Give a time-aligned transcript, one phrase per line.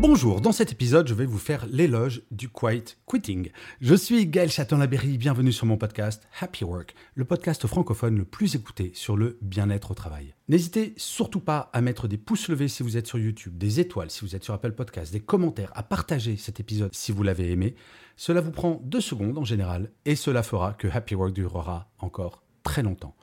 [0.00, 3.50] Bonjour, dans cet épisode, je vais vous faire l'éloge du quiet quitting.
[3.82, 8.54] Je suis Gaël Chaton-Laberry, bienvenue sur mon podcast Happy Work, le podcast francophone le plus
[8.54, 10.34] écouté sur le bien-être au travail.
[10.48, 14.10] N'hésitez surtout pas à mettre des pouces levés si vous êtes sur YouTube, des étoiles
[14.10, 17.50] si vous êtes sur Apple Podcast, des commentaires, à partager cet épisode si vous l'avez
[17.50, 17.74] aimé.
[18.16, 22.42] Cela vous prend deux secondes en général et cela fera que Happy Work durera encore
[22.62, 23.14] très longtemps.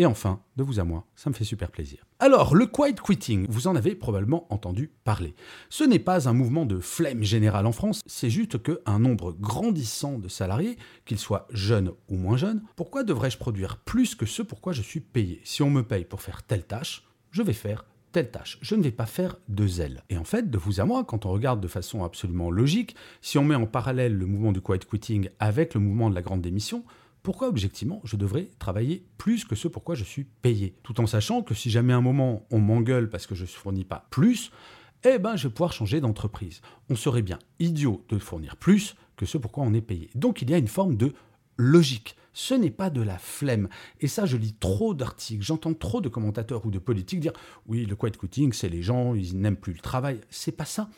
[0.00, 2.06] Et enfin, de vous à moi, ça me fait super plaisir.
[2.20, 5.34] Alors, le quiet quitting, vous en avez probablement entendu parler.
[5.68, 10.18] Ce n'est pas un mouvement de flemme générale en France, c'est juste qu'un nombre grandissant
[10.18, 14.72] de salariés, qu'ils soient jeunes ou moins jeunes, pourquoi devrais-je produire plus que ce pourquoi
[14.72, 15.42] je suis payé?
[15.44, 18.58] Si on me paye pour faire telle tâche, je vais faire telle tâche.
[18.62, 20.02] Je ne vais pas faire de zèle.
[20.08, 23.36] Et en fait, de vous à moi, quand on regarde de façon absolument logique, si
[23.36, 26.40] on met en parallèle le mouvement du quiet quitting avec le mouvement de la grande
[26.40, 26.84] démission,
[27.22, 30.74] pourquoi objectivement je devrais travailler plus que ce pourquoi je suis payé?
[30.82, 33.48] Tout en sachant que si jamais à un moment on m'engueule parce que je ne
[33.48, 34.50] fournis pas plus,
[35.04, 36.60] eh ben je vais pouvoir changer d'entreprise.
[36.88, 40.10] On serait bien idiot de fournir plus que ce pourquoi on est payé.
[40.14, 41.12] Donc il y a une forme de
[41.56, 42.16] logique.
[42.32, 43.68] Ce n'est pas de la flemme.
[44.00, 47.32] Et ça, je lis trop d'articles, j'entends trop de commentateurs ou de politiques dire
[47.66, 50.20] oui, le quiet quitting, c'est les gens, ils n'aiment plus le travail.
[50.30, 50.88] C'est pas ça.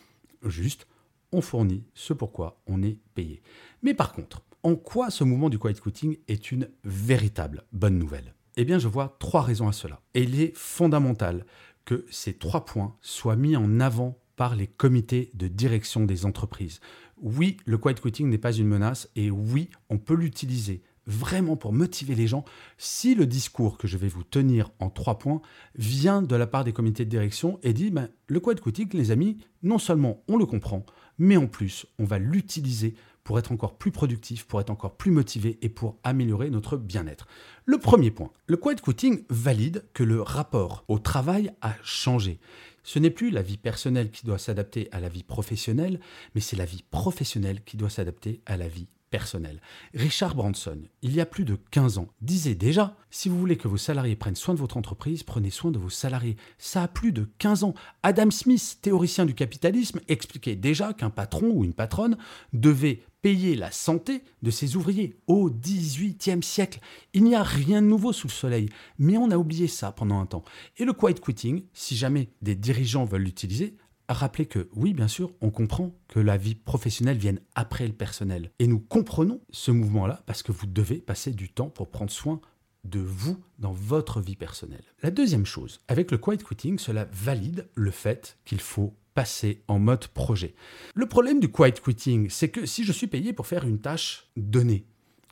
[0.44, 0.86] Juste,
[1.32, 3.42] on fournit ce pourquoi on est payé.
[3.82, 8.34] Mais par contre, en quoi ce mouvement du quiet quitting est une véritable bonne nouvelle?
[8.56, 10.00] Eh bien, je vois trois raisons à cela.
[10.14, 11.46] Et il est fondamental
[11.84, 16.80] que ces trois points soient mis en avant par les comités de direction des entreprises.
[17.20, 21.72] Oui, le quiet quitting n'est pas une menace et oui, on peut l'utiliser vraiment pour
[21.72, 22.44] motiver les gens
[22.78, 25.42] si le discours que je vais vous tenir en trois points
[25.74, 29.10] vient de la part des comités de direction et dit ben, le quiet quitting, les
[29.10, 30.86] amis, non seulement on le comprend,
[31.18, 32.94] mais en plus on va l'utiliser
[33.24, 37.26] pour être encore plus productif, pour être encore plus motivé et pour améliorer notre bien-être.
[37.64, 42.40] Le premier point, le quiet quitting valide que le rapport au travail a changé.
[42.82, 46.00] Ce n'est plus la vie personnelle qui doit s'adapter à la vie professionnelle,
[46.34, 49.60] mais c'est la vie professionnelle qui doit s'adapter à la vie personnelle.
[49.94, 53.68] Richard Branson, il y a plus de 15 ans, disait déjà, si vous voulez que
[53.68, 56.36] vos salariés prennent soin de votre entreprise, prenez soin de vos salariés.
[56.58, 57.74] Ça a plus de 15 ans.
[58.02, 62.16] Adam Smith, théoricien du capitalisme, expliquait déjà qu'un patron ou une patronne
[62.54, 66.80] devait payer la santé de ses ouvriers au XVIIIe siècle.
[67.12, 68.68] Il n'y a rien de nouveau sous le soleil,
[68.98, 70.42] mais on a oublié ça pendant un temps.
[70.78, 73.76] Et le quiet quitting, si jamais des dirigeants veulent l'utiliser,
[74.08, 78.50] rappelez que oui, bien sûr, on comprend que la vie professionnelle vienne après le personnel.
[78.58, 82.40] Et nous comprenons ce mouvement-là parce que vous devez passer du temps pour prendre soin
[82.84, 84.84] de vous dans votre vie personnelle.
[85.02, 89.78] La deuxième chose, avec le quiet quitting, cela valide le fait qu'il faut passer en
[89.78, 90.54] mode projet.
[90.94, 94.30] Le problème du quiet quitting, c'est que si je suis payé pour faire une tâche
[94.36, 94.86] donnée,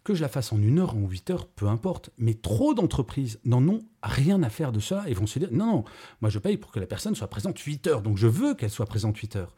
[0.04, 3.40] que je la fasse en une heure, en huit heures, peu importe, mais trop d'entreprises
[3.44, 5.84] n'en ont rien à faire de ça et vont se dire non, non,
[6.20, 8.70] moi je paye pour que la personne soit présente 8 heures, donc je veux qu'elle
[8.70, 9.54] soit présente 8 heures.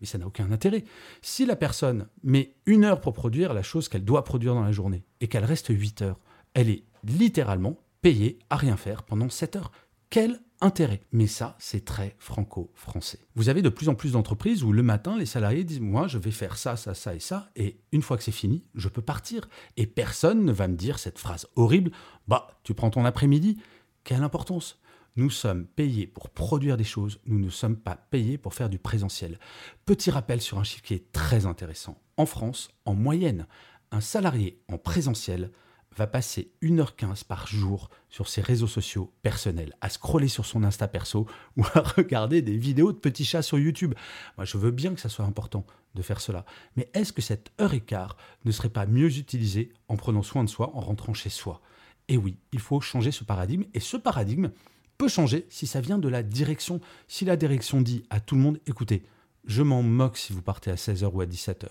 [0.00, 0.84] Mais ça n'a aucun intérêt.
[1.22, 4.72] Si la personne met une heure pour produire la chose qu'elle doit produire dans la
[4.72, 6.20] journée et qu'elle reste 8 heures,
[6.52, 9.72] elle est littéralement payée à rien faire pendant 7 heures.
[10.10, 11.02] Quel intérêt.
[11.12, 13.20] Mais ça, c'est très franco-français.
[13.34, 16.18] Vous avez de plus en plus d'entreprises où le matin, les salariés disent Moi, je
[16.18, 19.02] vais faire ça, ça, ça et ça, et une fois que c'est fini, je peux
[19.02, 19.48] partir.
[19.76, 21.90] Et personne ne va me dire cette phrase horrible
[22.28, 23.58] Bah, tu prends ton après-midi.
[24.04, 24.78] Quelle importance
[25.16, 28.78] nous sommes payés pour produire des choses, nous ne sommes pas payés pour faire du
[28.78, 29.38] présentiel.
[29.86, 31.98] Petit rappel sur un chiffre qui est très intéressant.
[32.18, 33.46] En France, en moyenne,
[33.90, 35.52] un salarié en présentiel
[35.96, 40.88] va passer 1h15 par jour sur ses réseaux sociaux personnels, à scroller sur son Insta
[40.88, 41.26] perso
[41.56, 43.94] ou à regarder des vidéos de petits chats sur YouTube.
[44.36, 45.64] Moi, je veux bien que ça soit important
[45.94, 46.44] de faire cela.
[46.76, 50.44] Mais est-ce que cette heure et quart ne serait pas mieux utilisée en prenant soin
[50.44, 51.60] de soi, en rentrant chez soi?
[52.08, 53.64] Et oui, il faut changer ce paradigme.
[53.74, 54.50] Et ce paradigme
[54.98, 56.80] peut changer si ça vient de la direction.
[57.08, 59.02] Si la direction dit à tout le monde, écoutez,
[59.46, 61.68] je m'en moque si vous partez à 16h ou à 17h.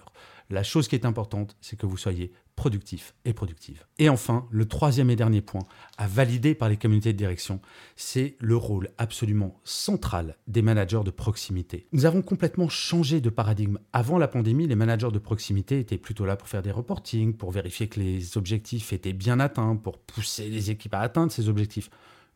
[0.50, 3.86] La chose qui est importante, c'est que vous soyez productif et productive.
[3.98, 5.64] Et enfin, le troisième et dernier point,
[5.98, 7.60] à valider par les communautés de direction,
[7.96, 11.88] c'est le rôle absolument central des managers de proximité.
[11.92, 13.80] Nous avons complètement changé de paradigme.
[13.92, 17.52] Avant la pandémie, les managers de proximité étaient plutôt là pour faire des reportings, pour
[17.52, 21.90] vérifier que les objectifs étaient bien atteints, pour pousser les équipes à atteindre ces objectifs.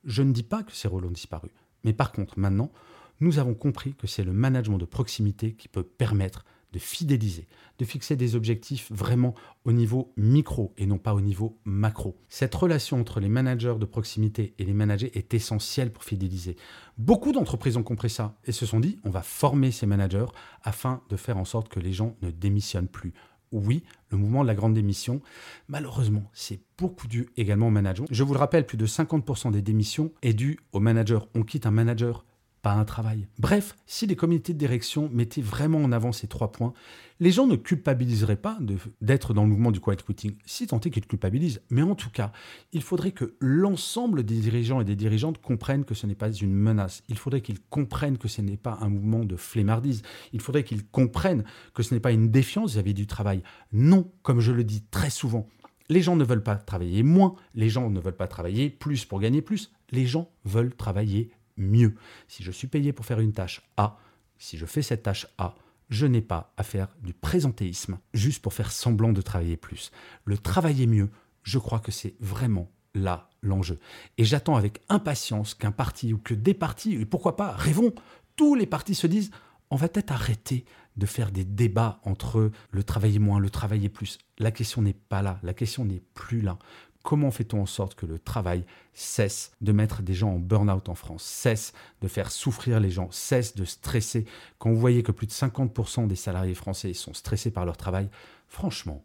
[0.04, 1.50] Je ne dis pas que ces rôles ont disparu.
[1.84, 2.72] Mais par contre, maintenant,
[3.20, 7.48] nous avons compris que c'est le management de proximité qui peut permettre de fidéliser,
[7.80, 9.34] de fixer des objectifs vraiment
[9.66, 12.18] au niveau micro et non pas au niveau macro.
[12.28, 16.56] Cette relation entre les managers de proximité et les managers est essentielle pour fidéliser.
[16.98, 20.28] Beaucoup d'entreprises ont compris ça et se sont dit on va former ces managers
[20.64, 23.14] afin de faire en sorte que les gens ne démissionnent plus.
[23.52, 25.22] Oui, le mouvement de la grande démission,
[25.70, 28.08] malheureusement, c'est beaucoup dû également au management.
[28.12, 31.28] Je vous le rappelle, plus de 50% des démissions est dû au manager.
[31.34, 32.26] On quitte un manager
[32.62, 33.28] pas un travail.
[33.38, 36.74] Bref, si les comités de direction mettaient vraiment en avant ces trois points,
[37.20, 38.58] les gens ne culpabiliseraient pas
[39.02, 41.62] d'être dans le mouvement du quiet quitting, si tant est qu'ils culpabilisent.
[41.70, 42.32] Mais en tout cas,
[42.72, 46.54] il faudrait que l'ensemble des dirigeants et des dirigeantes comprennent que ce n'est pas une
[46.54, 47.04] menace.
[47.10, 50.02] Il faudrait qu'ils comprennent que ce n'est pas un mouvement de flemmardise.
[50.32, 53.44] Il faudrait qu'ils comprennent que ce n'est pas une défiance vis-à-vis du travail.
[53.74, 55.48] Non, comme je le dis très souvent,
[55.90, 59.20] les gens ne veulent pas travailler moins, les gens ne veulent pas travailler plus pour
[59.20, 61.96] gagner plus, les gens veulent travailler mieux.
[62.28, 63.98] Si je suis payé pour faire une tâche A,
[64.38, 65.56] si je fais cette tâche A,
[65.90, 69.92] je n'ai pas à faire du présentéisme juste pour faire semblant de travailler plus.
[70.26, 71.10] Le travailler mieux,
[71.44, 73.80] je crois que c'est vraiment là l'enjeu.
[74.18, 77.94] Et j'attends avec impatience qu'un parti ou que des partis, et pourquoi pas, rêvons,
[78.36, 79.32] tous les partis se disent
[79.72, 80.66] on va peut-être arrêter
[80.98, 84.18] de faire des débats entre le travailler moins, le travailler plus.
[84.38, 86.58] La question n'est pas là, la question n'est plus là.
[87.04, 90.96] Comment fait-on en sorte que le travail cesse de mettre des gens en burn-out en
[90.96, 94.26] France, cesse de faire souffrir les gens, cesse de stresser?
[94.58, 98.10] Quand vous voyez que plus de 50% des salariés français sont stressés par leur travail,
[98.48, 99.04] franchement,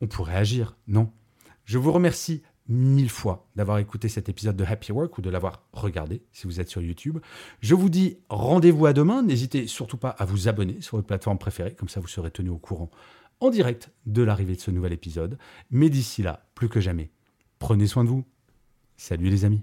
[0.00, 1.10] on pourrait agir, non?
[1.64, 5.62] Je vous remercie mille fois d'avoir écouté cet épisode de Happy Work ou de l'avoir
[5.72, 7.18] regardé si vous êtes sur YouTube.
[7.60, 9.22] Je vous dis rendez-vous à demain.
[9.22, 12.48] N'hésitez surtout pas à vous abonner sur votre plateforme préférée, comme ça vous serez tenu
[12.48, 12.90] au courant
[13.40, 15.38] en direct de l'arrivée de ce nouvel épisode.
[15.70, 17.10] Mais d'ici là, plus que jamais,
[17.64, 18.26] Prenez soin de vous.
[18.98, 19.62] Salut les amis.